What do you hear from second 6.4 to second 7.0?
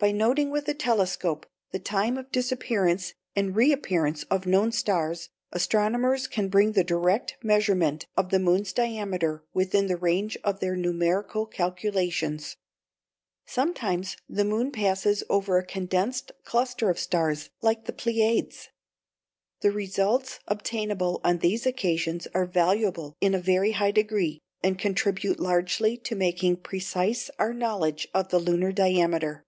bring the